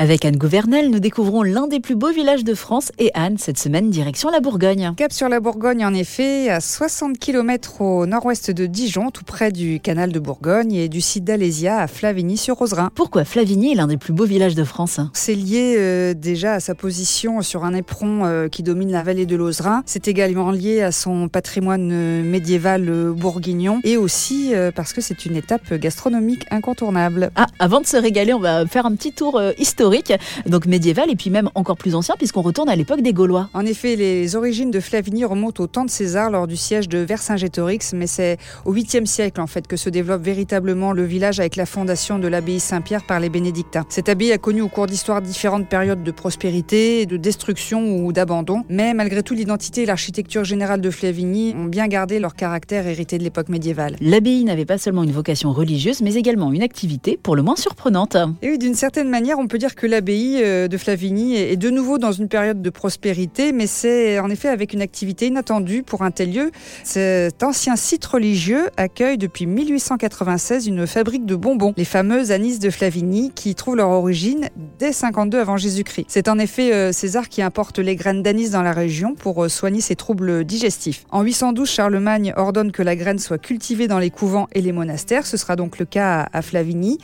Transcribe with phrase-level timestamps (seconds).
[0.00, 3.58] Avec Anne Gouvernel, nous découvrons l'un des plus beaux villages de France et Anne, cette
[3.58, 4.92] semaine, direction la Bourgogne.
[4.96, 9.50] Cap sur la Bourgogne, en effet, à 60 km au nord-ouest de Dijon, tout près
[9.50, 12.92] du canal de Bourgogne et du site d'Alésia à Flavigny-sur-Roserin.
[12.94, 15.00] Pourquoi Flavigny est l'un des plus beaux villages de France?
[15.14, 19.26] C'est lié euh, déjà à sa position sur un éperon euh, qui domine la vallée
[19.26, 19.82] de l'Oserin.
[19.84, 25.34] C'est également lié à son patrimoine euh, médiéval bourguignon et aussi parce que c'est une
[25.34, 27.32] étape gastronomique incontournable.
[27.34, 29.52] Ah, avant de se régaler, on va faire un petit tour euh,
[29.88, 30.12] historique,
[30.46, 33.48] donc médiéval et puis même encore plus ancien, puisqu'on retourne à l'époque des Gaulois.
[33.54, 36.98] En effet, les origines de Flavigny remontent au temps de César lors du siège de
[36.98, 41.56] Vercingétorix, mais c'est au 8e siècle en fait que se développe véritablement le village avec
[41.56, 43.84] la fondation de l'abbaye Saint-Pierre par les bénédictins.
[43.88, 48.64] Cette abbaye a connu au cours d'histoire différentes périodes de prospérité, de destruction ou d'abandon,
[48.68, 53.18] mais malgré tout l'identité et l'architecture générale de Flavigny ont bien gardé leur caractère hérité
[53.18, 53.96] de l'époque médiévale.
[54.00, 58.16] L'abbaye n'avait pas seulement une vocation religieuse, mais également une activité pour le moins surprenante.
[58.42, 61.70] Et oui, d'une certaine manière, on peut dire que l'abbaye euh, de Flavigny est de
[61.70, 66.02] nouveau dans une période de prospérité, mais c'est en effet avec une activité inattendue pour
[66.02, 66.50] un tel lieu.
[66.84, 72.70] Cet ancien site religieux accueille depuis 1896 une fabrique de bonbons, les fameuses anis de
[72.70, 76.06] Flavigny, qui trouvent leur origine dès 52 avant Jésus-Christ.
[76.08, 79.48] C'est en effet euh, César qui importe les graines d'anis dans la région pour euh,
[79.48, 81.04] soigner ses troubles digestifs.
[81.10, 85.26] En 812, Charlemagne ordonne que la graine soit cultivée dans les couvents et les monastères.
[85.26, 86.98] Ce sera donc le cas à Flavigny.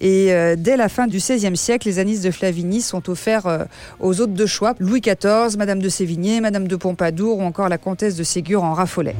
[0.00, 3.64] Et dès la fin du XVIe siècle, les de Flavigny sont offerts euh,
[4.00, 4.74] aux hôtes de choix.
[4.78, 8.74] Louis XIV, Madame de Sévigné, Madame de Pompadour ou encore la comtesse de Ségur en
[8.74, 9.16] raffolait.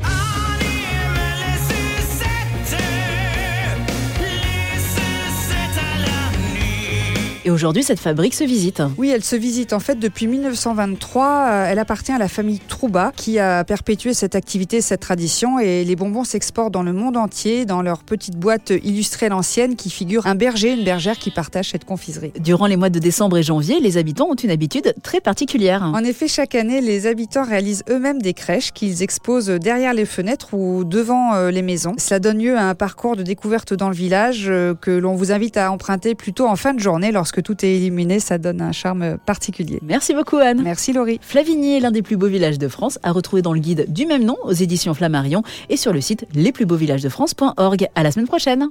[7.48, 8.82] Et aujourd'hui, cette fabrique se visite.
[8.98, 11.24] Oui, elle se visite en fait depuis 1923.
[11.24, 15.58] Euh, Elle appartient à la famille Trouba qui a perpétué cette activité, cette tradition.
[15.58, 19.76] Et les bonbons s'exportent dans le monde entier dans leur petite boîte illustrée à l'ancienne
[19.76, 22.34] qui figure un berger, une bergère qui partagent cette confiserie.
[22.38, 25.82] Durant les mois de décembre et janvier, les habitants ont une habitude très particulière.
[25.82, 30.52] En effet, chaque année, les habitants réalisent eux-mêmes des crèches qu'ils exposent derrière les fenêtres
[30.52, 31.94] ou devant euh, les maisons.
[31.96, 35.32] Cela donne lieu à un parcours de découverte dans le village euh, que l'on vous
[35.32, 38.20] invite à emprunter plutôt en fin de journée lorsque tout est illuminé.
[38.20, 39.80] Ça donne un charme particulier.
[39.82, 40.62] Merci beaucoup Anne.
[40.62, 41.18] Merci Laurie.
[41.22, 44.06] Flavigny est l'un des plus beaux villages de France, à retrouver dans le guide du
[44.06, 47.88] même nom aux éditions Flammarion et sur le site lesplusbeauxvillagesdefrance.org.
[47.94, 48.68] À la semaine prochaine.